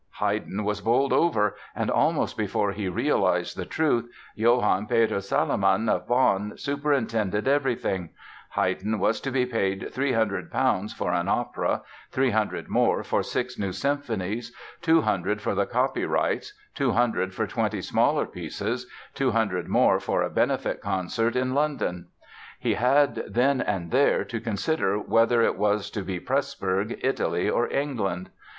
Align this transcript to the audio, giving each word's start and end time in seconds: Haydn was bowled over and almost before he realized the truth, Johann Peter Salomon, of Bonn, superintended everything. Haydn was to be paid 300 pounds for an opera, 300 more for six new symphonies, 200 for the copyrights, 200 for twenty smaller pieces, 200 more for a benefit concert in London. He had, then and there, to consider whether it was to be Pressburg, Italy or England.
Haydn 0.13 0.63
was 0.63 0.81
bowled 0.81 1.13
over 1.13 1.55
and 1.75 1.91
almost 1.91 2.35
before 2.35 2.71
he 2.71 2.89
realized 2.89 3.55
the 3.55 3.67
truth, 3.67 4.11
Johann 4.33 4.87
Peter 4.87 5.21
Salomon, 5.21 5.87
of 5.89 6.07
Bonn, 6.07 6.57
superintended 6.57 7.47
everything. 7.47 8.09
Haydn 8.55 8.97
was 8.97 9.21
to 9.21 9.29
be 9.29 9.45
paid 9.45 9.93
300 9.93 10.49
pounds 10.49 10.91
for 10.91 11.13
an 11.13 11.27
opera, 11.27 11.83
300 12.09 12.67
more 12.67 13.03
for 13.03 13.21
six 13.21 13.59
new 13.59 13.71
symphonies, 13.71 14.51
200 14.81 15.39
for 15.39 15.53
the 15.53 15.67
copyrights, 15.67 16.51
200 16.73 17.31
for 17.35 17.45
twenty 17.45 17.79
smaller 17.83 18.25
pieces, 18.25 18.87
200 19.13 19.67
more 19.67 19.99
for 19.99 20.23
a 20.23 20.31
benefit 20.31 20.81
concert 20.81 21.35
in 21.35 21.53
London. 21.53 22.07
He 22.57 22.73
had, 22.73 23.23
then 23.27 23.61
and 23.61 23.91
there, 23.91 24.23
to 24.25 24.41
consider 24.41 24.97
whether 24.97 25.43
it 25.43 25.57
was 25.59 25.91
to 25.91 26.01
be 26.01 26.19
Pressburg, 26.19 26.99
Italy 27.03 27.47
or 27.47 27.71
England. 27.71 28.31